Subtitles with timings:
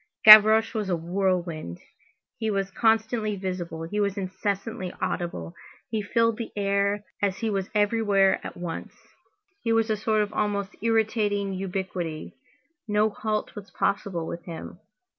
[0.25, 1.77] Gavroche was a whirlwind.
[2.39, 5.53] He was constantly visible, he was incessantly audible.
[5.91, 8.95] He filled the air, as he was everywhere at once.
[9.61, 12.33] He was a sort of almost irritating ubiquity;
[12.87, 14.79] no halt was possible with him.